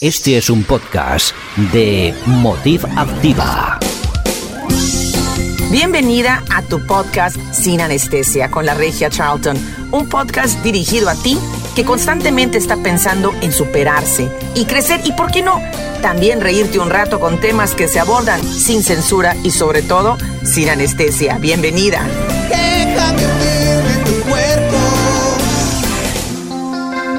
[0.00, 1.34] Este es un podcast
[1.72, 3.78] de Motiv Activa.
[5.70, 9.58] Bienvenida a tu podcast Sin Anestesia con la Regia Charlton,
[9.92, 11.38] un podcast dirigido a ti
[11.76, 15.60] que constantemente está pensando en superarse y crecer y, ¿por qué no?,
[16.00, 20.70] también reírte un rato con temas que se abordan sin censura y sobre todo sin
[20.70, 21.36] anestesia.
[21.38, 22.00] Bienvenida.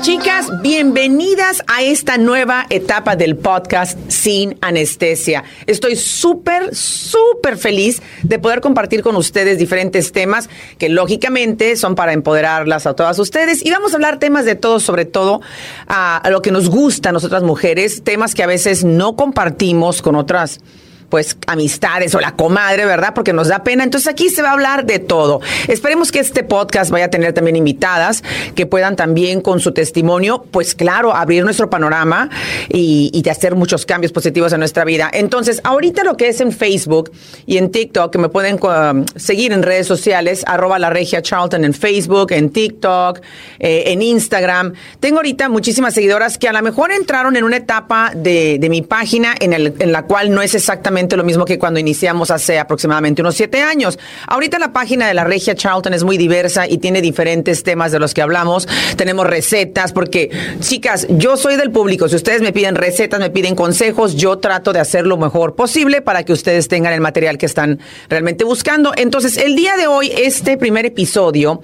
[0.02, 5.44] Chicas, bienvenidas a esta nueva etapa del podcast Sin Anestesia.
[5.68, 12.14] Estoy súper, súper feliz de poder compartir con ustedes diferentes temas que lógicamente son para
[12.14, 13.64] empoderarlas a todas ustedes.
[13.64, 15.42] Y vamos a hablar temas de todo, sobre todo
[15.88, 20.16] a, lo que nos gusta a nosotras mujeres, temas que a veces no compartimos con
[20.16, 20.62] otras
[21.12, 23.14] pues amistades o la comadre, ¿verdad?
[23.14, 23.84] Porque nos da pena.
[23.84, 25.42] Entonces aquí se va a hablar de todo.
[25.68, 28.24] Esperemos que este podcast vaya a tener también invitadas
[28.56, 32.30] que puedan también con su testimonio, pues claro, abrir nuestro panorama
[32.70, 35.12] y, y hacer muchos cambios positivos en nuestra vida.
[35.14, 37.12] Entonces, ahorita lo que es en Facebook
[37.46, 41.66] y en TikTok, que me pueden um, seguir en redes sociales, arroba la regia Charlton
[41.66, 43.20] en Facebook, en TikTok,
[43.60, 44.74] eh, en Instagram.
[45.02, 49.36] Tengo ahorita muchísimas seguidoras que a lo mejor entraron en una etapa de, mi página
[49.38, 53.62] en la cual no es exactamente lo mismo que cuando iniciamos hace aproximadamente unos siete
[53.62, 54.00] años.
[54.28, 58.00] Ahorita la página de la Regia Charlton es muy diversa y tiene diferentes temas de
[58.00, 58.68] los que hablamos.
[58.96, 62.08] Tenemos recetas, porque, chicas, yo soy del público.
[62.08, 66.02] Si ustedes me piden recetas, me piden consejos, yo trato de hacer lo mejor posible
[66.02, 68.92] para que ustedes tengan el material que están realmente buscando.
[68.96, 71.62] Entonces, el día de hoy, este primer episodio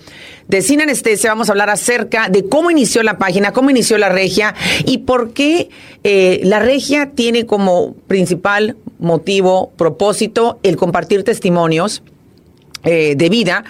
[0.48, 4.10] de Sin Anestesia, vamos a hablar acerca de cómo inició la página, cómo inició la
[4.10, 5.70] regia y por qué
[6.04, 12.02] eh, la regia tiene como principal motivo, propósito, el compartir testimonios
[12.84, 13.64] eh, de vida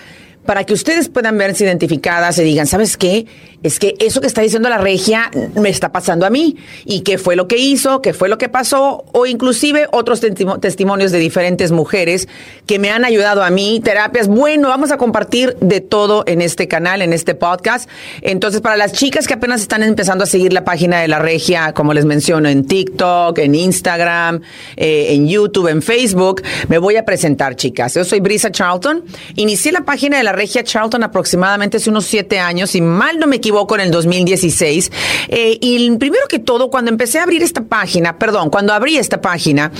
[0.46, 3.26] para que ustedes puedan verse identificadas y digan, ¿sabes qué?
[3.64, 7.18] Es que eso que está diciendo la regia me está pasando a mí y qué
[7.18, 10.22] fue lo que hizo, qué fue lo que pasó o inclusive otros
[10.62, 12.28] testimonios de diferentes mujeres
[12.68, 14.28] que me han ayudado a mí, terapias.
[14.28, 17.90] Bueno, vamos a compartir de todo en este canal, en este podcast.
[18.22, 21.74] Entonces, para las chicas que apenas están empezando a seguir la página de la regia,
[21.74, 24.42] como les menciono, en TikTok, en Instagram,
[24.76, 27.96] eh, en YouTube, en Facebook, me voy a presentar, chicas.
[27.96, 29.04] Yo soy Brisa Charlton.
[29.36, 33.28] Inicié la página de la regia Charlton aproximadamente hace unos siete años y mal no
[33.28, 34.92] me equivoco, en el 2016.
[35.30, 39.22] Eh, y primero que todo, cuando empecé a abrir esta página, perdón, cuando abrí esta
[39.22, 39.72] página,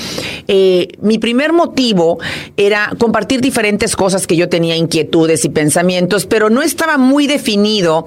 [0.48, 2.18] eh, mi primer motivo
[2.56, 8.06] era compartir diferentes cosas que yo tenía, inquietudes y pensamientos, pero no estaba muy definido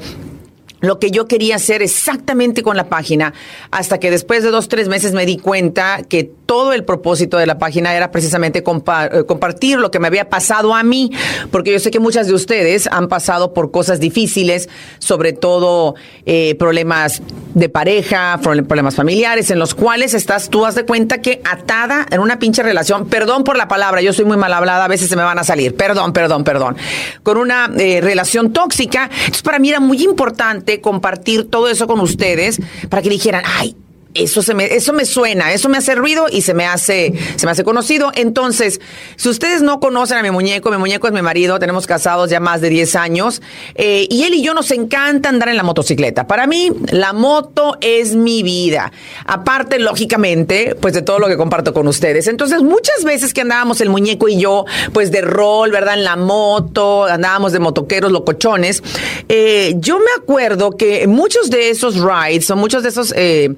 [0.81, 3.33] lo que yo quería hacer exactamente con la página,
[3.71, 7.47] hasta que después de dos, tres meses me di cuenta que todo el propósito de
[7.47, 11.11] la página era precisamente eh, compartir lo que me había pasado a mí,
[11.51, 14.69] porque yo sé que muchas de ustedes han pasado por cosas difíciles,
[14.99, 15.95] sobre todo
[16.27, 17.23] eh, problemas
[17.55, 22.21] de pareja, problemas familiares, en los cuales estás, tú has de cuenta que atada en
[22.21, 25.17] una pinche relación, perdón por la palabra, yo soy muy mal hablada, a veces se
[25.17, 26.77] me van a salir, perdón, perdón, perdón,
[27.23, 29.11] con una eh, relación tóxica.
[29.13, 33.75] Entonces, para mí era muy importante compartir todo eso con ustedes para que dijeran, ay,
[34.15, 37.47] eso se me, eso me suena, eso me hace ruido y se me hace, se
[37.47, 38.11] me hace conocido.
[38.15, 38.81] Entonces,
[39.17, 42.41] si ustedes no conocen a mi muñeco, mi muñeco es mi marido, tenemos casados ya
[42.41, 43.43] más de 10 años,
[43.75, 46.27] eh, y él y yo nos encanta andar en la motocicleta.
[46.27, 48.93] Para mí, la moto es mi vida.
[49.27, 52.27] Aparte, lógicamente, pues de todo lo que comparto con ustedes.
[52.27, 55.95] Entonces, muchas veces que andábamos el muñeco y yo, pues de rol, ¿verdad?
[55.95, 58.83] En la moto, andábamos de motoqueros, locochones.
[59.29, 63.55] Eh, yo me acuerdo que muchos de esos rides o muchos de esos eh,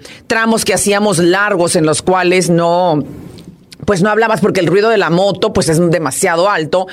[0.64, 3.03] que hacíamos largos en los cuales no
[3.84, 6.86] pues no hablabas porque el ruido de la moto pues es demasiado alto.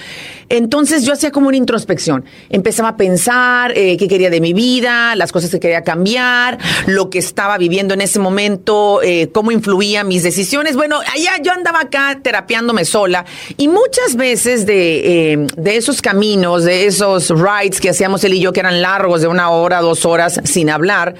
[0.49, 2.25] Entonces yo hacía como una introspección.
[2.49, 6.57] Empezaba a pensar eh, qué quería de mi vida, las cosas que quería cambiar,
[6.87, 10.75] lo que estaba viviendo en ese momento, eh, cómo influían mis decisiones.
[10.75, 13.25] Bueno, allá yo andaba acá terapiándome sola
[13.57, 18.39] y muchas veces de, eh, de esos caminos, de esos rides que hacíamos él y
[18.39, 21.15] yo que eran largos de una hora, dos horas sin hablar,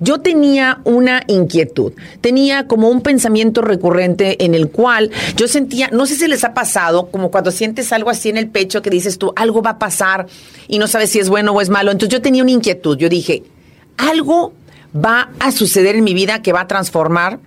[0.00, 6.06] yo tenía una inquietud, tenía como un pensamiento recurrente en el cual yo sentía, no
[6.06, 9.18] sé si les ha pasado, como cuando sientes algo así en el pecho que dices
[9.18, 10.26] tú, algo va a pasar
[10.68, 11.90] y no sabes si es bueno o es malo.
[11.90, 13.42] Entonces yo tenía una inquietud, yo dije,
[13.98, 14.54] algo
[14.94, 17.38] va a suceder en mi vida que va a transformar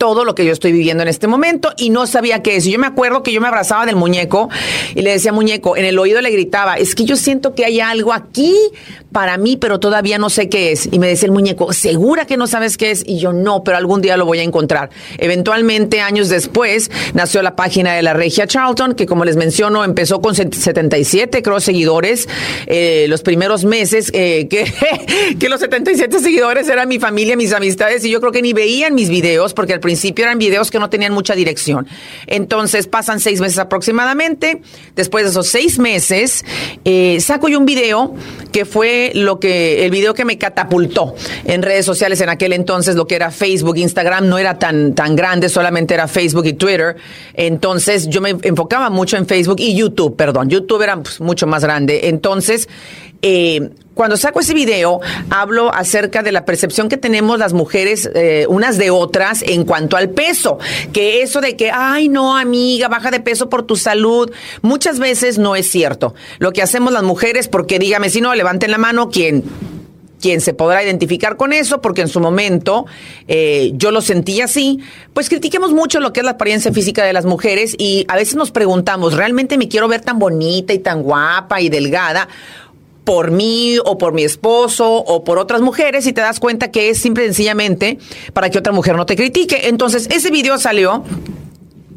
[0.00, 2.64] todo lo que yo estoy viviendo en este momento y no sabía qué es.
[2.64, 4.48] Yo me acuerdo que yo me abrazaba del muñeco
[4.94, 7.80] y le decía muñeco, en el oído le gritaba, es que yo siento que hay
[7.80, 8.56] algo aquí
[9.12, 10.88] para mí, pero todavía no sé qué es.
[10.90, 13.04] Y me decía el muñeco, ¿segura que no sabes qué es?
[13.06, 14.88] Y yo no, pero algún día lo voy a encontrar.
[15.18, 20.22] Eventualmente, años después, nació la página de la Regia Charlton, que como les menciono, empezó
[20.22, 22.26] con 77, creo, seguidores.
[22.66, 24.72] Eh, los primeros meses, eh, que,
[25.38, 28.94] que los 77 seguidores eran mi familia, mis amistades, y yo creo que ni veían
[28.94, 31.86] mis videos, porque al principio eran videos que no tenían mucha dirección.
[32.26, 34.62] Entonces pasan seis meses aproximadamente.
[34.96, 36.44] Después de esos seis meses,
[36.84, 38.14] eh, saco yo un video
[38.52, 41.14] que fue lo que, el video que me catapultó
[41.44, 45.16] en redes sociales en aquel entonces, lo que era Facebook, Instagram no era tan, tan
[45.16, 46.96] grande, solamente era Facebook y Twitter.
[47.34, 50.48] Entonces yo me enfocaba mucho en Facebook y YouTube, perdón.
[50.48, 52.08] YouTube era pues, mucho más grande.
[52.08, 52.68] Entonces,
[53.22, 58.46] eh, cuando saco ese video, hablo acerca de la percepción que tenemos las mujeres eh,
[58.48, 60.58] unas de otras en cuanto al peso.
[60.92, 64.30] Que eso de que, ay, no, amiga, baja de peso por tu salud,
[64.62, 66.14] muchas veces no es cierto.
[66.38, 69.44] Lo que hacemos las mujeres, porque dígame si no, levanten la mano quien
[70.20, 72.84] quien se podrá identificar con eso, porque en su momento
[73.26, 74.78] eh, yo lo sentí así,
[75.14, 78.36] pues critiquemos mucho lo que es la apariencia física de las mujeres y a veces
[78.36, 82.28] nos preguntamos, ¿realmente me quiero ver tan bonita y tan guapa y delgada?
[83.10, 86.90] Por mí o por mi esposo o por otras mujeres y te das cuenta que
[86.90, 87.98] es simple y sencillamente
[88.32, 89.66] para que otra mujer no te critique.
[89.66, 91.02] Entonces, ese video salió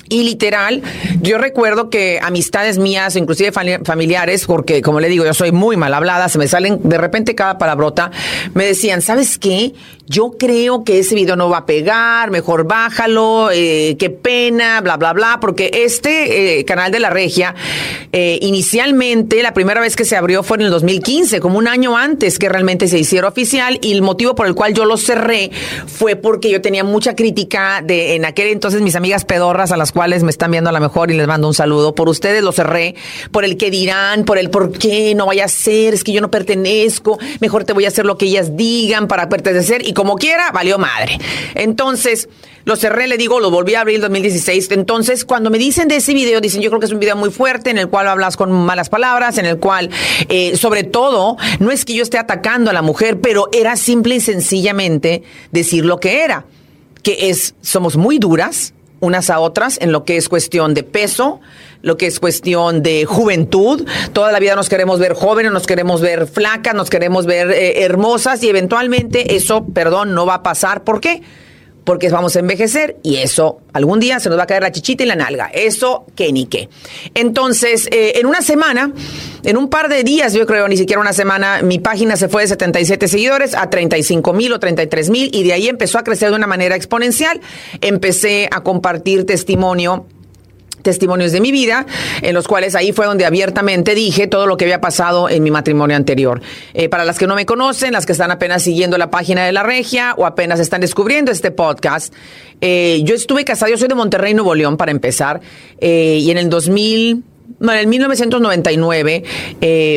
[0.10, 0.81] y literal,
[1.21, 5.94] yo recuerdo que amistades mías, inclusive familiares, porque como le digo, yo soy muy mal
[5.94, 8.09] hablada, se me salen de repente cada palabrota,
[8.56, 9.74] me decían, ¿sabes qué?
[10.06, 14.98] Yo creo que ese video no va a pegar, mejor bájalo, eh, qué pena, bla,
[14.98, 17.56] bla, bla, porque este eh, canal de la regia,
[18.12, 21.96] eh, inicialmente, la primera vez que se abrió fue en el 2015, como un año
[21.96, 25.52] antes que realmente se hiciera oficial, y el motivo por el cual yo lo cerré
[25.88, 29.94] fue porque yo tenía mucha crítica de en aquel entonces mis amigas pedorras a las
[29.94, 31.96] cuales me están viendo a lo mejor y les mando un saludo.
[31.96, 32.96] Por ustedes lo cerré,
[33.32, 36.20] por el que dirán, por el por qué no vaya a ser, es que yo
[36.20, 40.51] no pertenezco, mejor te voy a hacer lo que ellas digan para pertenecer como quiera,
[40.51, 41.18] valió madre.
[41.56, 42.30] Entonces,
[42.66, 44.72] lo cerré, le digo, lo volví a abrir en 2016.
[44.72, 47.30] Entonces, cuando me dicen de ese video, dicen, yo creo que es un video muy
[47.30, 49.90] fuerte, en el cual hablas con malas palabras, en el cual,
[50.30, 54.16] eh, sobre todo, no es que yo esté atacando a la mujer, pero era simple
[54.16, 56.45] y sencillamente decir lo que era,
[57.01, 58.74] que es, somos muy duras,
[59.04, 61.42] unas a otras en lo que es cuestión de peso,
[61.83, 63.88] lo que es cuestión de juventud.
[64.13, 67.83] Toda la vida nos queremos ver jóvenes, nos queremos ver flacas, nos queremos ver eh,
[67.83, 70.83] hermosas y eventualmente eso, perdón, no va a pasar.
[70.83, 71.21] ¿Por qué?
[71.83, 75.03] porque vamos a envejecer y eso algún día se nos va a caer la chichita
[75.03, 75.47] y la nalga.
[75.53, 76.69] Eso que ni qué.
[77.13, 78.94] Entonces, eh, en una semana,
[79.44, 82.44] en un par de días, yo creo, ni siquiera una semana, mi página se fue
[82.44, 86.30] de 77 seguidores a 35 mil o 33 mil y de ahí empezó a crecer
[86.30, 87.41] de una manera exponencial.
[87.81, 90.06] Empecé a compartir testimonio
[90.83, 91.88] testimonios de mi vida,
[92.21, 95.50] en los cuales ahí fue donde abiertamente dije todo lo que había pasado en mi
[95.50, 96.41] matrimonio anterior.
[96.74, 99.51] Eh, para las que no me conocen, las que están apenas siguiendo la página de
[99.51, 102.13] la regia o apenas están descubriendo este podcast,
[102.62, 105.41] eh, yo estuve casado, yo soy de Monterrey, Nuevo León, para empezar,
[105.80, 107.24] eh, y en el 2000...
[107.62, 109.24] en el 1999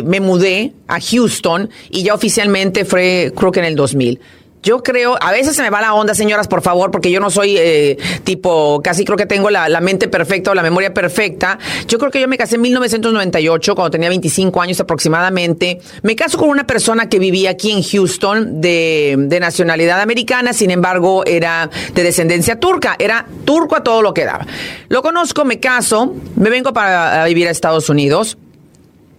[0.04, 4.20] me mudé a Houston y ya oficialmente fue, creo que en el 2000.
[4.62, 7.30] Yo creo, a veces se me va la onda, señoras, por favor, porque yo no
[7.30, 11.58] soy eh, tipo, casi creo que tengo la, mente perfecta o la memoria perfecta.
[11.86, 15.80] Yo creo que yo me casé en 1998, cuando tenía 25 años aproximadamente.
[16.02, 20.70] Me caso con una persona que vivía aquí en Houston, de, de nacionalidad americana, sin
[20.70, 22.96] embargo, era de descendencia turca.
[22.98, 24.46] Era turco a todo lo que daba.
[24.88, 28.36] Lo conozco, me caso, me vengo para vivir a Estados Unidos.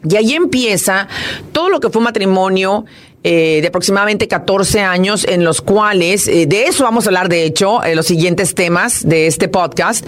[0.07, 1.07] Y ahí empieza
[1.51, 2.86] todo lo que fue matrimonio
[3.29, 7.44] eh, de aproximadamente 14 años en los cuales, eh, de eso vamos a hablar de
[7.44, 10.07] hecho, en los siguientes temas de este podcast.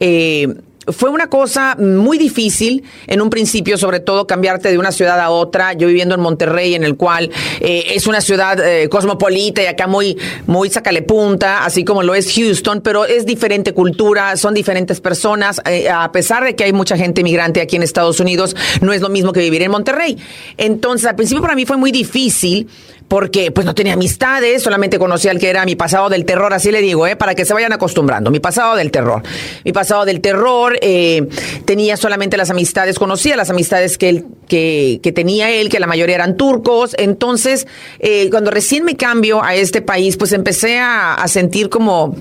[0.00, 0.52] Eh,
[0.88, 5.30] fue una cosa muy difícil en un principio, sobre todo cambiarte de una ciudad a
[5.30, 5.72] otra.
[5.72, 9.86] Yo viviendo en Monterrey, en el cual eh, es una ciudad eh, cosmopolita y acá
[9.86, 10.16] muy,
[10.46, 15.60] muy sacale punta, así como lo es Houston, pero es diferente cultura, son diferentes personas.
[15.66, 19.00] Eh, a pesar de que hay mucha gente migrante aquí en Estados Unidos, no es
[19.00, 20.16] lo mismo que vivir en Monterrey.
[20.56, 22.68] Entonces, al principio para mí fue muy difícil
[23.08, 26.70] porque pues no tenía amistades, solamente conocía al que era mi pasado del terror, así
[26.70, 27.16] le digo, ¿eh?
[27.16, 29.22] para que se vayan acostumbrando, mi pasado del terror.
[29.64, 31.28] Mi pasado del terror, eh,
[31.64, 35.86] tenía solamente las amistades, conocía las amistades que, él, que, que, tenía él, que la
[35.86, 37.66] mayoría eran turcos, entonces
[38.00, 42.16] eh, cuando recién me cambio a este país, pues empecé a, a sentir como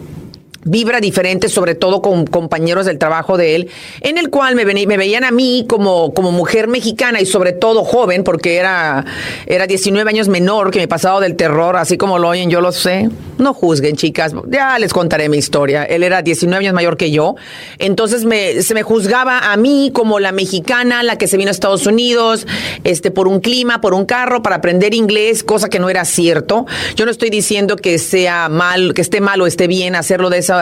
[0.66, 3.70] vibra diferente, sobre todo con compañeros del trabajo de él,
[4.02, 8.58] en el cual me, veían a mí como, mujer mexicana y sobre todo joven, porque
[8.58, 9.06] era,
[9.46, 12.72] era 19 años menor que mi pasado del terror, así como lo oyen, yo lo
[12.72, 13.10] sé.
[13.38, 15.84] No juzguen, chicas, ya les contaré mi historia.
[15.84, 17.36] Él era 19 años mayor que yo,
[17.78, 18.26] entonces
[18.66, 22.48] se me juzgaba a mí como la mexicana, la que se vino a Estados Unidos,
[22.84, 26.66] este, por un clima, por un carro, para aprender inglés, cosa que no era cierto.
[26.96, 30.40] Yo no estoy diciendo que sea mal, que esté mal o esté bien hacerlo de
[30.40, 30.55] esa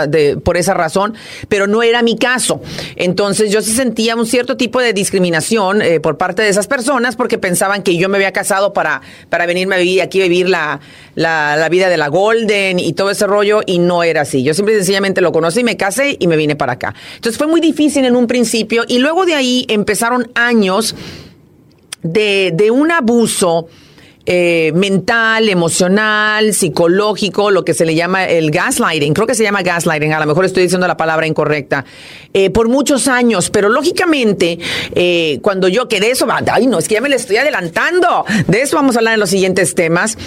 [0.44, 1.14] por esa razón,
[1.50, 2.62] pero no era mi caso.
[2.96, 7.16] Entonces yo sí sentía un cierto tipo de discriminación eh, por parte de esas personas
[7.16, 10.80] porque pensaban que yo me había casado para, para venirme a vivir aquí, vivir la,
[11.16, 14.44] la, vida de la Golden y todo ese rollo y no era así.
[14.44, 16.94] Yo simple y sencillamente lo conocí, me casé y me vine para acá.
[17.16, 20.96] Entonces fue muy difícil en un principio y luego de ahí empezaron años
[22.02, 23.68] de, de un abuso
[24.26, 29.14] eh, mental, emocional, psicológico, lo que se le llama el gaslighting.
[29.14, 31.84] Creo que se llama gaslighting, a lo mejor estoy diciendo la palabra incorrecta.
[32.34, 34.60] Eh, por muchos años, pero lógicamente,
[34.96, 38.24] eh, cuando yo, que de eso, ay no, es que ya me le estoy adelantando.
[38.48, 40.18] De eso vamos a hablar en los siguientes temas.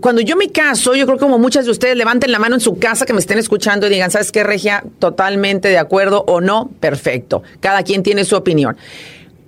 [0.00, 2.60] cuando yo me caso, yo creo que como muchas de ustedes levanten la mano en
[2.60, 4.82] su casa que me estén escuchando y digan, ¿sabes qué, Regia?
[4.98, 7.42] Totalmente de acuerdo o no, perfecto.
[7.60, 8.76] Cada quien tiene su opinión.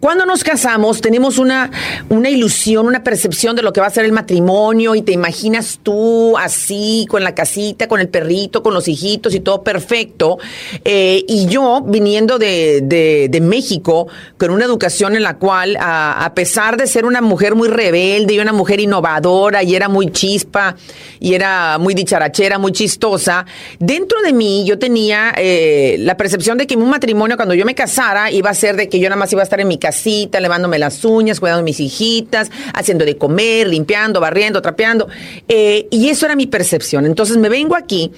[0.00, 1.70] Cuando nos casamos tenemos una,
[2.08, 5.78] una ilusión, una percepción de lo que va a ser el matrimonio y te imaginas
[5.82, 10.38] tú así, con la casita, con el perrito, con los hijitos y todo perfecto.
[10.86, 16.78] Eh, y yo, viniendo de, de, México, con una educación en la cual, a, pesar
[16.78, 20.76] de ser una mujer muy rebelde y una mujer innovadora y era muy chispa
[21.18, 23.44] y era muy dicharachera, muy chistosa,
[23.78, 27.74] dentro de mí yo tenía eh, la percepción de que un matrimonio, cuando yo me
[27.74, 29.89] casara, iba a ser de que yo nada más iba a estar en mi casa
[29.90, 35.08] casita, levándome las uñas, cuidando a mis hijitas, haciendo de comer, limpiando, barriendo, trapeando.
[35.48, 37.06] Eh, y eso era mi percepción.
[37.06, 38.12] Entonces me vengo aquí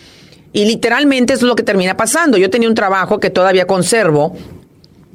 [0.53, 2.37] y literalmente eso es lo que termina pasando.
[2.37, 4.37] Yo tenía un trabajo que todavía conservo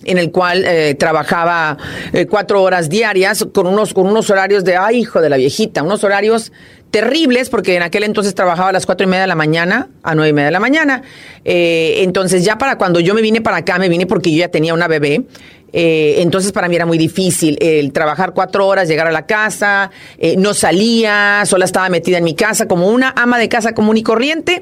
[0.04, 1.78] en el cual eh, trabajaba
[2.14, 5.84] eh, cuatro horas diarias con unos, con unos horarios de, ay, hijo de la viejita,
[5.84, 6.52] unos horarios
[7.02, 10.16] terribles porque en aquel entonces trabajaba a las cuatro y media de la mañana a
[10.16, 11.04] nueve y media de la mañana.
[11.44, 14.74] entonces ya para cuando yo me vine para acá, me vine porque yo ya tenía
[14.74, 15.26] una bebé.
[15.74, 19.92] Eh, entonces para mí era muy difícil el trabajar cuatro horas, llegar a la casa,
[20.18, 23.98] eh, no salía, sola estaba metida en mi casa como una ama de casa común
[23.98, 24.62] y corriente.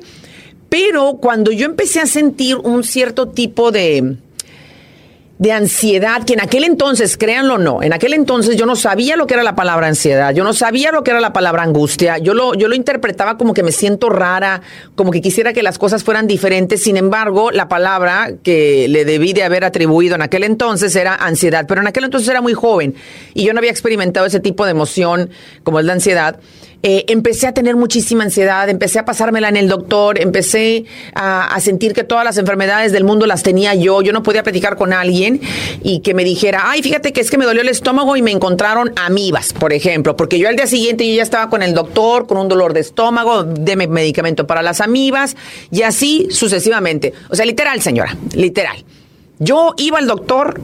[0.68, 4.18] Pero cuando yo empecé a sentir un cierto tipo de,
[5.38, 9.18] de ansiedad, que en aquel entonces, créanlo o no, en aquel entonces yo no sabía
[9.18, 12.18] lo que era la palabra ansiedad, yo no sabía lo que era la palabra angustia,
[12.20, 14.62] yo lo, yo lo interpretaba como que me siento rara,
[14.96, 19.34] como que quisiera que las cosas fueran diferentes, sin embargo, la palabra que le debí
[19.34, 22.96] de haber atribuido en aquel entonces era ansiedad, pero en aquel entonces era muy joven
[23.34, 25.30] y yo no había experimentado ese tipo de emoción
[25.63, 26.39] como es la ansiedad.
[26.88, 31.94] Eh, empecé a tener muchísima ansiedad, empecé a pasármela en el doctor, empecé a, sentir
[31.94, 35.42] que todas las enfermedades del mundo las tenía yo, yo no podía platicar con alguien
[35.82, 38.30] y que me dijera, ay, fíjate que es que me dolió el estómago y me
[38.30, 42.27] encontraron amibas, por ejemplo, porque yo al día siguiente yo ya estaba con el doctor,
[42.27, 45.36] con un dolor de estómago, de medicamento para las amibas
[45.72, 47.13] y así sucesivamente.
[47.32, 48.77] O sea, literal, señora, literal.
[49.39, 50.62] Yo iba al doctor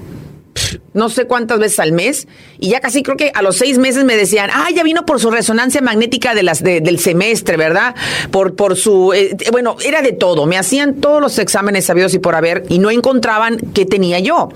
[0.94, 2.28] no sé cuántas veces al mes
[2.60, 5.20] y ya casi creo que a los seis meses me decían, ah, ya vino por
[5.20, 7.96] su resonancia magnética de las del semestre, ¿verdad?
[8.32, 12.20] Por, por su, eh, bueno, era de todo, me hacían todos los exámenes sabidos y
[12.20, 14.50] por haber y no encontraban qué tenía yo.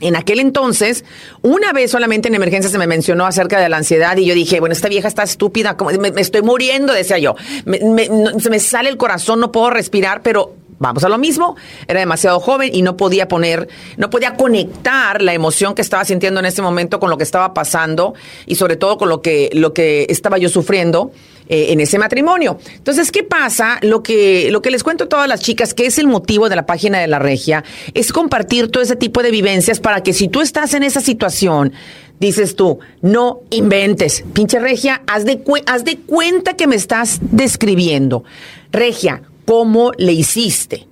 [0.00, 1.04] En aquel entonces,
[1.40, 4.60] una vez solamente en emergencia se me mencionó acerca de la ansiedad y yo dije,
[4.60, 7.36] bueno, esta vieja está estúpida, me, estoy muriendo, decía yo.
[7.64, 11.56] se me sale el corazón, no puedo respirar, pero vamos a lo mismo,
[11.88, 16.40] era demasiado joven y no podía poner, no podía conectar la emoción que estaba sintiendo
[16.40, 18.14] en ese momento con lo que estaba pasando
[18.46, 21.12] y sobre todo con lo que, lo que estaba yo sufriendo.
[21.46, 22.56] Eh, en ese matrimonio.
[22.74, 23.78] Entonces, ¿qué pasa?
[23.82, 26.56] Lo que, lo que les cuento a todas las chicas, que es el motivo de
[26.56, 30.28] la página de la regia, es compartir todo ese tipo de vivencias para que si
[30.28, 31.74] tú estás en esa situación,
[32.18, 34.24] dices tú, no inventes.
[34.32, 38.24] Pinche regia, haz de, haz de cuenta que me estás describiendo.
[38.72, 40.86] Regia, cómo le hiciste.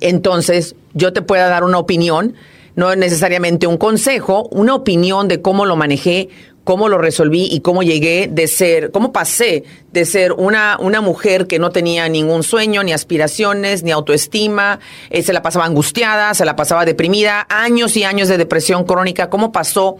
[0.00, 2.34] Entonces, yo te pueda dar una opinión,
[2.74, 6.28] no necesariamente un consejo, una opinión de cómo lo manejé,
[6.66, 9.62] cómo lo resolví y cómo llegué de ser, cómo pasé
[9.92, 15.22] de ser una, una mujer que no tenía ningún sueño, ni aspiraciones, ni autoestima, eh,
[15.22, 19.52] se la pasaba angustiada, se la pasaba deprimida, años y años de depresión crónica, cómo
[19.52, 19.98] pasó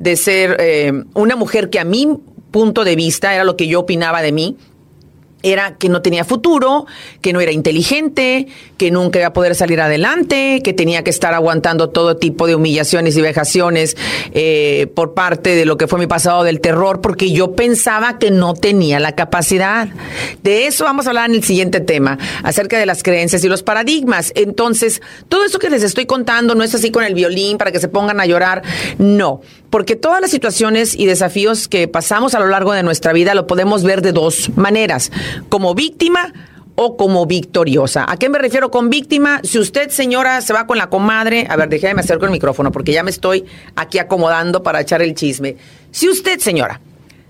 [0.00, 2.08] de ser eh, una mujer que a mi
[2.50, 4.56] punto de vista era lo que yo opinaba de mí,
[5.42, 6.86] era que no tenía futuro,
[7.20, 11.32] que no era inteligente, que nunca iba a poder salir adelante, que tenía que estar
[11.32, 13.96] aguantando todo tipo de humillaciones y vejaciones
[14.32, 18.30] eh, por parte de lo que fue mi pasado del terror, porque yo pensaba que
[18.30, 19.88] no tenía la capacidad.
[20.42, 23.62] De eso vamos a hablar en el siguiente tema, acerca de las creencias y los
[23.62, 24.32] paradigmas.
[24.34, 27.78] Entonces, todo eso que les estoy contando no es así con el violín para que
[27.78, 28.62] se pongan a llorar,
[28.98, 29.40] no,
[29.70, 33.46] porque todas las situaciones y desafíos que pasamos a lo largo de nuestra vida lo
[33.46, 35.10] podemos ver de dos maneras
[35.48, 36.32] como víctima
[36.80, 38.04] o como victoriosa.
[38.08, 39.40] ¿A qué me refiero con víctima?
[39.42, 42.70] Si usted, señora, se va con la comadre, a ver, déjeme hacer con el micrófono
[42.70, 43.44] porque ya me estoy
[43.74, 45.56] aquí acomodando para echar el chisme.
[45.90, 46.80] Si usted, señora,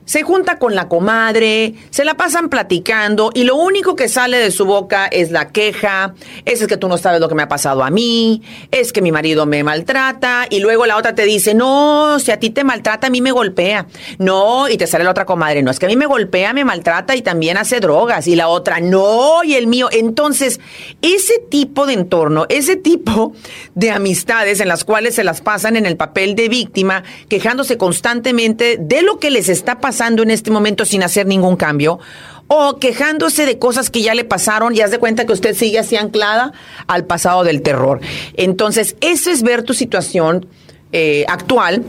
[0.08, 4.50] se junta con la comadre, se la pasan platicando y lo único que sale de
[4.50, 6.14] su boca es la queja,
[6.46, 9.12] es que tú no sabes lo que me ha pasado a mí, es que mi
[9.12, 13.08] marido me maltrata y luego la otra te dice, no, si a ti te maltrata,
[13.08, 13.86] a mí me golpea.
[14.18, 16.64] No, y te sale la otra comadre, no, es que a mí me golpea, me
[16.64, 18.26] maltrata y también hace drogas.
[18.28, 19.88] Y la otra, no, y el mío.
[19.92, 20.58] Entonces,
[21.02, 23.34] ese tipo de entorno, ese tipo
[23.74, 28.78] de amistades en las cuales se las pasan en el papel de víctima, quejándose constantemente
[28.80, 31.98] de lo que les está pasando, en este momento sin hacer ningún cambio
[32.46, 35.78] o quejándose de cosas que ya le pasaron y haz de cuenta que usted sigue
[35.78, 36.52] así anclada
[36.86, 38.00] al pasado del terror.
[38.34, 40.46] Entonces, eso es ver tu situación
[40.92, 41.84] eh, actual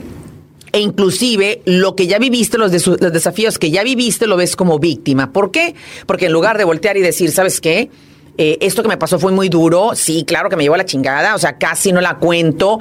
[0.71, 4.79] e inclusive lo que ya viviste, los, los desafíos que ya viviste, lo ves como
[4.79, 5.31] víctima.
[5.31, 5.75] ¿Por qué?
[6.05, 7.89] Porque en lugar de voltear y decir, ¿sabes qué?
[8.37, 10.85] Eh, esto que me pasó fue muy duro, sí, claro que me llevó a la
[10.85, 12.79] chingada, o sea, casi no la cuento,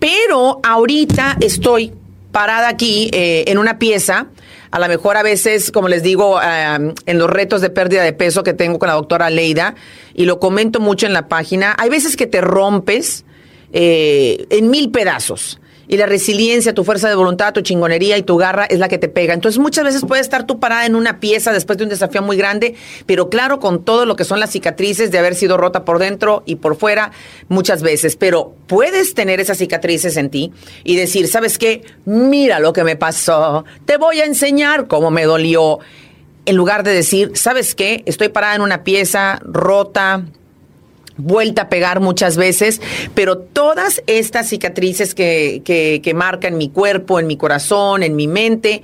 [0.00, 1.92] pero ahorita estoy
[2.32, 4.26] parada aquí eh, en una pieza
[4.70, 8.42] a lo mejor a veces, como les digo, en los retos de pérdida de peso
[8.42, 9.74] que tengo con la doctora Leida,
[10.14, 13.24] y lo comento mucho en la página, hay veces que te rompes
[13.72, 18.36] eh, en mil pedazos y la resiliencia, tu fuerza de voluntad, tu chingonería y tu
[18.36, 19.34] garra es la que te pega.
[19.34, 22.36] Entonces muchas veces puedes estar tú parada en una pieza después de un desafío muy
[22.36, 22.74] grande,
[23.06, 26.42] pero claro, con todo lo que son las cicatrices de haber sido rota por dentro
[26.46, 27.12] y por fuera
[27.48, 30.52] muchas veces, pero puedes tener esas cicatrices en ti
[30.84, 31.82] y decir, ¿sabes qué?
[32.04, 35.78] Mira lo que me pasó, te voy a enseñar cómo me dolió.
[36.44, 38.04] En lugar de decir, ¿sabes qué?
[38.06, 40.24] Estoy parada en una pieza rota,
[41.16, 42.80] vuelta a pegar muchas veces,
[43.14, 48.28] pero todas estas cicatrices que, que, que marcan mi cuerpo, en mi corazón, en mi
[48.28, 48.82] mente,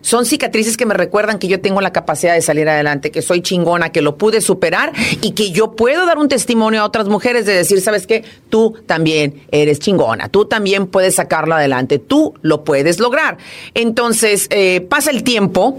[0.00, 3.42] son cicatrices que me recuerdan que yo tengo la capacidad de salir adelante, que soy
[3.42, 7.46] chingona, que lo pude superar y que yo puedo dar un testimonio a otras mujeres
[7.46, 8.24] de decir, ¿sabes qué?
[8.48, 13.38] Tú también eres chingona, tú también puedes sacarlo adelante, tú lo puedes lograr.
[13.74, 15.78] Entonces, eh, pasa el tiempo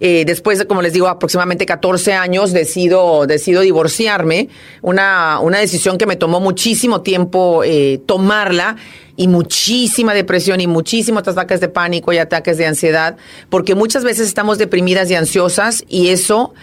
[0.00, 4.48] eh, después de, como les digo, aproximadamente 14 años, decido, decido divorciarme.
[4.82, 8.76] Una, una decisión que me tomó muchísimo tiempo eh, tomarla
[9.20, 13.18] y muchísima depresión y muchísimos ataques de pánico y ataques de ansiedad,
[13.50, 16.54] porque muchas veces estamos deprimidas y ansiosas y eso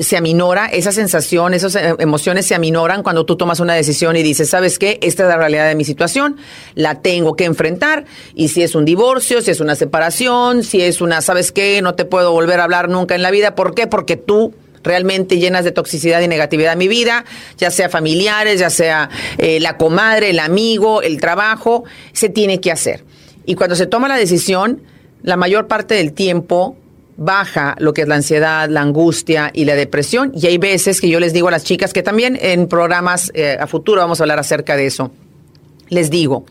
[0.00, 4.22] se aminora, esa sensación, esas eh, emociones se aminoran cuando tú tomas una decisión y
[4.22, 4.98] dices, ¿sabes qué?
[5.02, 6.38] Esta es la realidad de mi situación,
[6.74, 11.02] la tengo que enfrentar y si es un divorcio, si es una separación, si es
[11.02, 11.82] una, ¿sabes qué?
[11.82, 13.86] No te puedo volver a hablar nunca en la vida, ¿por qué?
[13.86, 17.24] Porque tú realmente llenas de toxicidad y negatividad en mi vida,
[17.56, 22.72] ya sea familiares, ya sea eh, la comadre, el amigo, el trabajo, se tiene que
[22.72, 23.04] hacer.
[23.46, 24.82] Y cuando se toma la decisión,
[25.22, 26.76] la mayor parte del tiempo
[27.16, 30.32] baja lo que es la ansiedad, la angustia y la depresión.
[30.34, 33.56] Y hay veces que yo les digo a las chicas que también en programas eh,
[33.58, 35.10] a futuro vamos a hablar acerca de eso.
[35.88, 36.46] Les digo,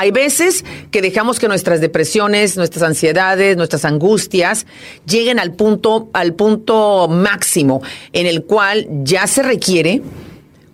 [0.00, 4.64] hay veces que dejamos que nuestras depresiones, nuestras ansiedades, nuestras angustias
[5.04, 7.82] lleguen al punto, al punto máximo
[8.12, 10.00] en el cual ya se requiere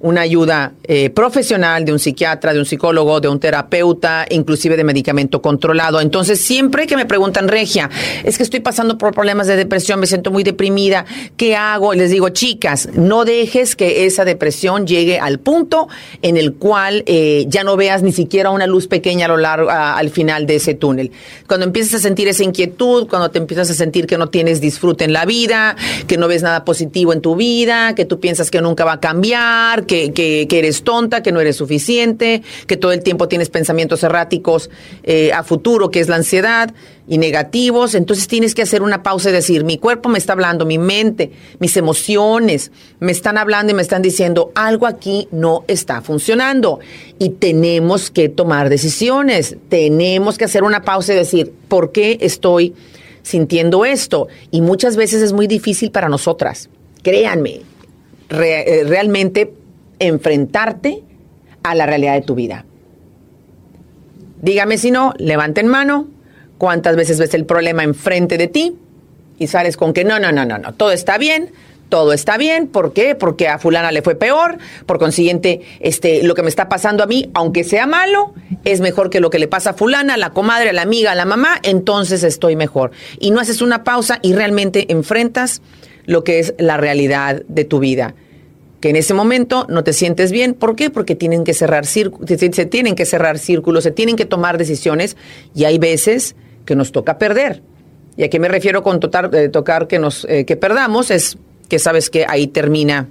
[0.04, 4.84] una ayuda eh, profesional de un psiquiatra, de un psicólogo, de un terapeuta, inclusive de
[4.84, 5.98] medicamento controlado.
[5.98, 7.88] Entonces, siempre que me preguntan, Regia,
[8.22, 11.06] es que estoy pasando por problemas de depresión, me siento muy deprimida,
[11.38, 11.94] ¿qué hago?
[11.94, 15.88] Les digo, chicas, no dejes que esa depresión llegue al punto
[16.20, 19.70] en el cual eh, ya no veas ni siquiera una luz pequeña a lo largo,
[19.70, 21.12] al final de ese túnel.
[21.48, 25.04] Cuando empiezas a sentir esa inquietud, cuando te empiezas a sentir que no tienes disfrute
[25.04, 28.60] en la vida, que no ves nada positivo en tu vida, que tú piensas que
[28.60, 33.02] nunca va a cambiar, que que, eres tonta, que no eres suficiente, que todo el
[33.02, 34.70] tiempo tienes pensamientos erráticos
[35.02, 36.74] eh, a futuro, que es la ansiedad,
[37.06, 37.94] y negativos.
[37.94, 41.32] Entonces tienes que hacer una pausa y decir, mi cuerpo me está hablando, mi mente,
[41.58, 46.80] mis emociones me están hablando y me están diciendo, algo aquí no está funcionando.
[47.18, 52.74] Y tenemos que tomar decisiones, tenemos que hacer una pausa y decir, ¿por qué estoy
[53.22, 54.28] sintiendo esto?
[54.50, 56.68] Y muchas veces es muy difícil para nosotras.
[57.02, 57.60] Créanme,
[58.30, 59.52] eh, realmente
[59.98, 61.02] enfrentarte
[61.62, 62.64] a la realidad de tu vida.
[64.42, 66.06] Dígame si no, levanten mano,
[66.58, 68.76] cuántas veces ves el problema enfrente de ti
[69.38, 71.50] y sales con que no, no, no, no, no, todo está bien,
[71.88, 72.66] todo está bien.
[72.66, 73.14] ¿Por qué?
[73.14, 74.58] Porque a fulana le fue peor.
[74.84, 79.10] Por consiguiente, este, lo que me está pasando a mí, aunque sea malo, es mejor
[79.10, 81.24] que lo que le pasa a fulana, a la comadre, a la amiga, a la
[81.24, 81.60] mamá.
[81.62, 82.90] Entonces estoy mejor.
[83.20, 85.62] Y no haces una pausa y realmente enfrentas
[86.04, 88.14] lo que es la realidad de tu vida
[88.84, 90.52] que en ese momento no te sientes bien.
[90.52, 90.90] ¿Por qué?
[90.90, 95.16] Porque tienen que cerrar círculos, se tienen que cerrar círculos, se tienen que tomar decisiones
[95.54, 97.62] y hay veces que nos toca perder.
[98.18, 99.00] ¿Y a qué me refiero con
[99.32, 101.10] eh, tocar que nos eh, que perdamos?
[101.10, 101.38] Es
[101.70, 103.08] que sabes que ahí termina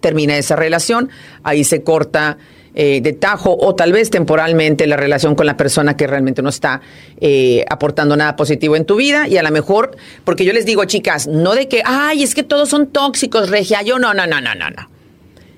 [0.00, 1.08] termina esa relación,
[1.42, 2.36] ahí se corta
[2.78, 6.50] eh, de tajo o tal vez temporalmente la relación con la persona que realmente no
[6.50, 6.82] está
[7.20, 10.84] eh, aportando nada positivo en tu vida y a lo mejor, porque yo les digo,
[10.84, 14.42] chicas, no de que, ay, es que todos son tóxicos, regia, yo no, no, no,
[14.42, 14.96] no, no, no.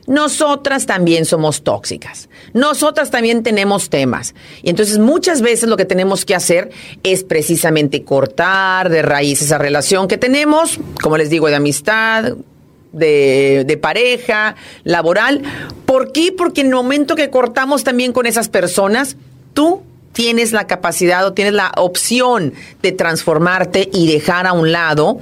[0.06, 2.30] Nosotras también somos tóxicas.
[2.54, 4.34] Nosotras también tenemos temas.
[4.62, 6.70] Y entonces muchas veces lo que tenemos que hacer
[7.02, 12.36] es precisamente cortar de raíz esa relación que tenemos, como les digo, de amistad,
[12.92, 15.42] de, pareja, laboral.
[15.86, 16.32] ¿Por qué?
[16.32, 19.16] Porque en el momento que cortamos también con esas personas,
[19.54, 25.18] tú tienes la capacidad o tienes la opción de transformarte y dejar a un lado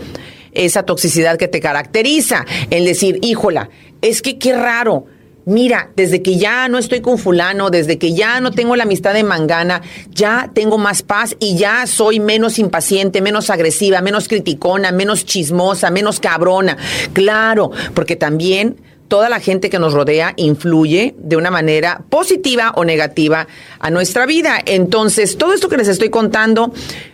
[0.52, 2.46] esa toxicidad que te caracteriza.
[2.70, 3.68] El decir, híjola,
[4.00, 5.06] es que qué raro
[5.46, 9.14] mira, desde que ya no estoy con fulano, desde que ya no tengo la amistad
[9.14, 9.80] de Mangana,
[10.10, 15.90] ya tengo más paz y ya soy menos impaciente, menos agresiva, menos criticona, menos chismosa,
[15.90, 16.76] menos cabrona.
[17.14, 22.84] Claro, porque también toda la gente que nos rodea influye de una manera positiva o
[22.84, 23.46] negativa
[23.78, 24.58] a nuestra vida.
[24.66, 26.72] Entonces, todo esto que les estoy contando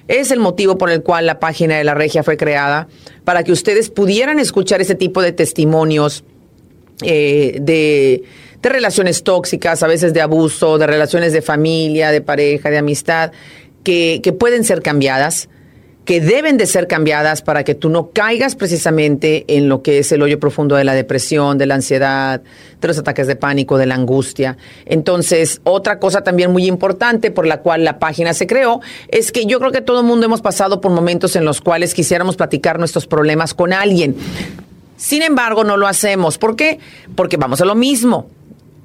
[0.08, 2.88] es el motivo por el cual la página de la regia fue creada,
[3.24, 6.24] para que ustedes pudieran escuchar ese tipo de testimonios
[7.02, 8.22] eh, de,
[8.62, 13.32] relaciones tóxicas, a veces de abuso, de relaciones de familia, de pareja, de amistad,
[13.82, 15.48] que, que pueden ser cambiadas
[16.04, 20.10] que deben de ser cambiadas para que tú no caigas precisamente en lo que es
[20.10, 22.42] el hoyo profundo de la depresión, de la ansiedad,
[22.80, 24.56] de los ataques de pánico, de la angustia.
[24.84, 29.46] Entonces, otra cosa también muy importante por la cual la página se creó es que
[29.46, 32.78] yo creo que todo el mundo hemos pasado por momentos en los cuales quisiéramos platicar
[32.78, 34.16] nuestros problemas con alguien.
[35.02, 36.38] Sin embargo, no lo hacemos.
[36.38, 36.78] ¿Por qué?
[37.16, 38.30] Porque vamos a lo mismo.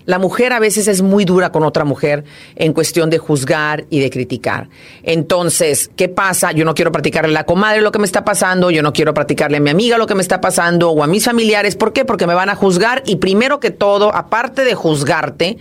[0.06, 2.24] La mujer a veces es muy dura con otra mujer
[2.56, 4.68] en cuestión de juzgar y de criticar.
[5.04, 6.54] Entonces, ¿qué pasa?
[6.54, 9.14] Yo no quiero practicarle a la comadre lo que me está pasando, yo no quiero
[9.14, 11.76] practicarle a mi amiga lo que me está pasando o a mis familiares.
[11.76, 12.04] ¿Por qué?
[12.04, 15.60] Porque me van a juzgar y primero que todo, aparte de juzgarte,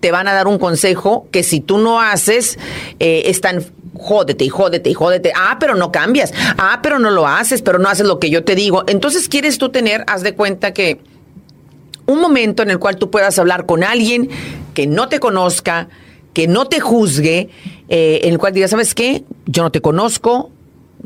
[0.00, 2.58] te van a dar un consejo que si tú no haces,
[3.00, 3.64] eh, están
[3.98, 5.32] jódete y jódete y jódete.
[5.34, 6.32] Ah, pero no cambias.
[6.58, 8.84] Ah, pero no lo haces, pero no haces lo que yo te digo.
[8.86, 11.00] Entonces quieres tú tener, haz de cuenta que
[12.06, 14.30] un momento en el cual tú puedas hablar con alguien
[14.74, 15.88] que no te conozca,
[16.32, 17.48] que no te juzgue,
[17.88, 19.24] eh, en el cual digas, ¿sabes qué?
[19.46, 20.50] Yo no te conozco,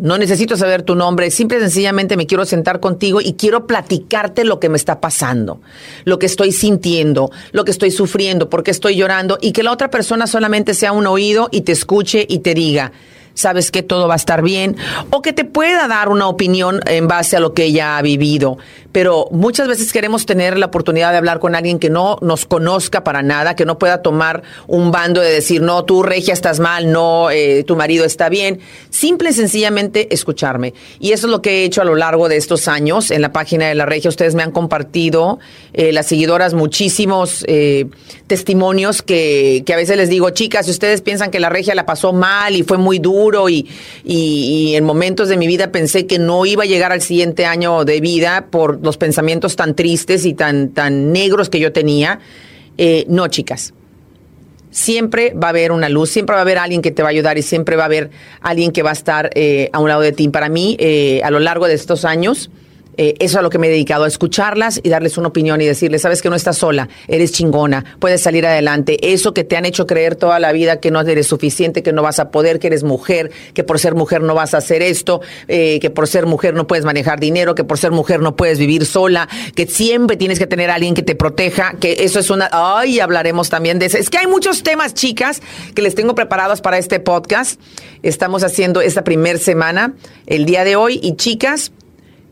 [0.00, 4.44] no necesito saber tu nombre, simple y sencillamente me quiero sentar contigo y quiero platicarte
[4.44, 5.60] lo que me está pasando,
[6.04, 9.72] lo que estoy sintiendo, lo que estoy sufriendo, por qué estoy llorando y que la
[9.72, 12.92] otra persona solamente sea un oído y te escuche y te diga,
[13.34, 14.76] sabes que todo va a estar bien,
[15.10, 18.58] o que te pueda dar una opinión en base a lo que ella ha vivido.
[18.92, 23.04] Pero muchas veces queremos tener la oportunidad de hablar con alguien que no nos conozca
[23.04, 26.90] para nada, que no pueda tomar un bando de decir, no, tú, Regia, estás mal,
[26.90, 28.60] no, eh, tu marido está bien.
[28.90, 30.74] Simple y sencillamente escucharme.
[30.98, 33.32] Y eso es lo que he hecho a lo largo de estos años en la
[33.32, 34.08] página de la Regia.
[34.08, 35.38] Ustedes me han compartido,
[35.72, 37.86] eh, las seguidoras, muchísimos eh,
[38.26, 41.86] testimonios que, que a veces les digo, chicas, si ustedes piensan que la Regia la
[41.86, 43.68] pasó mal y fue muy duro, y,
[44.04, 47.84] y, en momentos de mi vida pensé que no iba a llegar al siguiente año
[47.84, 52.20] de vida por los pensamientos tan tristes y tan, tan negros que yo tenía.
[52.78, 53.74] Eh, no, chicas.
[54.70, 57.10] Siempre va a haber una luz, siempre va a haber alguien que te va a
[57.10, 60.00] ayudar y siempre va a haber alguien que va a estar eh, a un lado
[60.00, 60.28] de ti.
[60.28, 62.50] Para mí, eh, a lo largo de estos años,
[63.00, 65.58] eh, eso es a lo que me he dedicado, a escucharlas y darles una opinión
[65.62, 69.14] y decirles, sabes que no estás sola, eres chingona, puedes salir adelante.
[69.14, 72.02] Eso que te han hecho creer toda la vida que no eres suficiente, que no
[72.02, 75.22] vas a poder, que eres mujer, que por ser mujer no vas a hacer esto,
[75.48, 78.58] eh, que por ser mujer no puedes manejar dinero, que por ser mujer no puedes
[78.58, 82.28] vivir sola, que siempre tienes que tener a alguien que te proteja, que eso es
[82.28, 82.50] una...
[82.52, 83.96] Ay, hablaremos también de eso.
[83.96, 85.40] Es que hay muchos temas, chicas,
[85.74, 87.58] que les tengo preparados para este podcast.
[88.02, 89.94] Estamos haciendo esta primer semana,
[90.26, 91.72] el día de hoy, y chicas,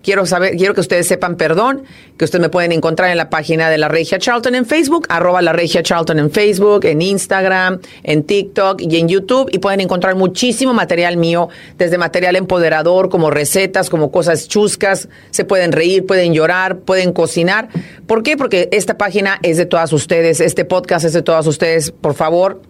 [0.02, 1.82] Quiero saber, quiero que ustedes sepan, perdón,
[2.16, 5.42] que ustedes me pueden encontrar en la página de la Regia Charlton en Facebook, arroba
[5.42, 9.50] la Regia Charlton en Facebook, en Instagram, en TikTok y en YouTube.
[9.52, 15.08] Y pueden encontrar muchísimo material mío, desde material empoderador, como recetas, como cosas chuscas.
[15.30, 17.68] Se pueden reír, pueden llorar, pueden cocinar.
[18.06, 18.36] ¿Por qué?
[18.36, 21.90] Porque esta página es de todas ustedes, este podcast es de todas ustedes.
[21.90, 22.62] Por favor,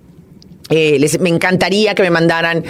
[0.71, 2.65] eh, les, me encantaría que me mandaran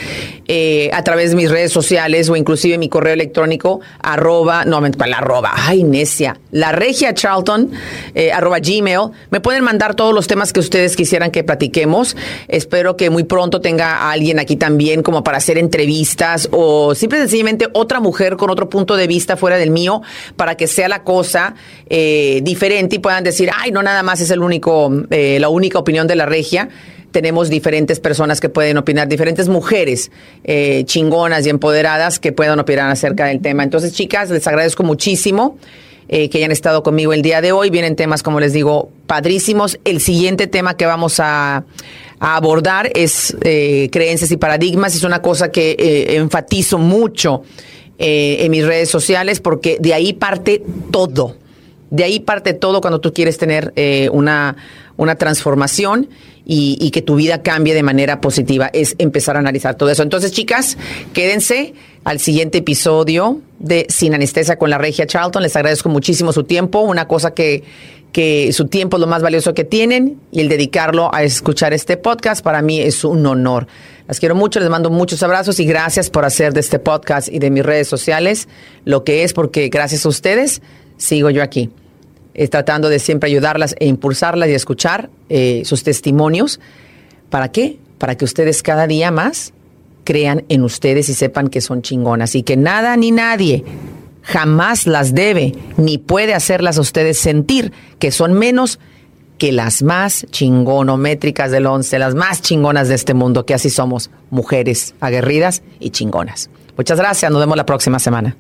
[0.47, 5.19] eh, a través de mis redes sociales o inclusive mi correo electrónico arroba, no, la
[5.19, 7.71] arroba, ay, necia, la regia Charlton,
[8.15, 9.11] eh, arroba gmail.
[9.31, 12.17] Me pueden mandar todos los temas que ustedes quisieran que platiquemos.
[12.47, 17.19] Espero que muy pronto tenga a alguien aquí también como para hacer entrevistas o simple
[17.19, 20.03] sencillamente otra mujer con otro punto de vista fuera del mío
[20.37, 21.55] para que sea la cosa
[21.89, 26.17] diferente y puedan decir, ay, no nada más es el único, la única opinión de
[26.17, 26.69] la regia
[27.11, 30.11] tenemos diferentes personas que pueden opinar, diferentes mujeres
[30.45, 33.63] eh, chingonas y empoderadas que puedan opinar acerca del tema.
[33.63, 35.59] Entonces, chicas, les agradezco muchísimo.
[36.11, 37.69] Eh, que hayan estado conmigo el día de hoy.
[37.69, 39.79] Vienen temas, como les digo, padrísimos.
[39.85, 41.67] El siguiente tema que vamos a,
[42.19, 44.95] abordar es eh, creencias y paradigmas.
[44.95, 47.43] Es una cosa que enfatizo mucho
[47.99, 51.37] en mis redes sociales porque de ahí parte todo.
[51.91, 53.73] De ahí parte todo cuando tú quieres tener
[54.13, 54.57] una,
[54.97, 56.09] una transformación
[56.51, 58.71] y, que tu vida cambie de manera positiva.
[58.73, 60.03] Es empezar a analizar todo eso.
[60.03, 60.79] Entonces, chicas,
[61.13, 61.75] quédense
[62.05, 65.43] al siguiente episodio de Sin Anestesia con la Regia Charlton.
[65.43, 66.81] Les agradezco muchísimo su tiempo.
[66.81, 67.65] Una cosa que,
[68.13, 71.99] que su tiempo es lo más valioso que tienen y el dedicarlo a escuchar este
[71.99, 73.67] podcast para mí es un honor.
[74.07, 77.41] Las quiero mucho, les mando muchos abrazos y gracias por hacer de este podcast y
[77.41, 78.49] de mis redes sociales
[78.87, 80.63] lo que es, porque gracias a ustedes
[80.99, 81.71] sigo yo aquí
[82.47, 86.61] tratando de siempre ayudarlas e impulsarlas y escuchar eh, sus testimonios.
[87.31, 87.81] ¿Para qué?
[87.99, 89.53] Para que ustedes cada día más
[90.05, 93.65] crean en ustedes y sepan que son chingonas y que nada ni nadie
[94.23, 98.79] jamás las debe ni puede hacerlas a ustedes sentir que son menos
[99.37, 104.11] que las más chingonométricas del once, las más chingonas de este mundo, que así somos,
[104.31, 106.51] mujeres aguerridas y chingonas.
[106.77, 108.37] Muchas gracias, nos vemos la próxima semana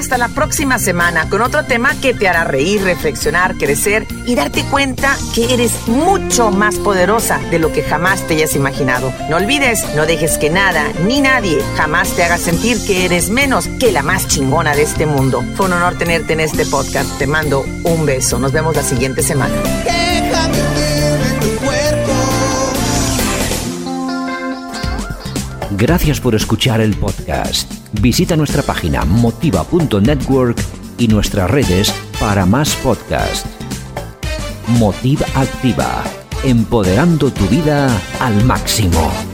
[0.00, 4.64] hasta la próxima semana con otro tema que te hará reír, reflexionar, crecer y darte
[4.64, 9.12] cuenta que eres mucho más poderosa de lo que jamás te hayas imaginado.
[9.28, 13.68] No olvides, no dejes que nada ni nadie jamás te haga sentir que eres menos
[13.78, 15.44] que la más chingona de este mundo.
[15.54, 17.18] Fue un honor tenerte en este podcast.
[17.18, 18.38] Te mando un beso.
[18.38, 19.54] Nos vemos la siguiente semana.
[25.76, 27.72] Gracias por escuchar el podcast.
[28.00, 30.58] Visita nuestra página motiva.network
[30.98, 33.48] y nuestras redes para más podcasts.
[34.66, 36.02] Motiva Activa,
[36.44, 37.88] empoderando tu vida
[38.20, 39.29] al máximo.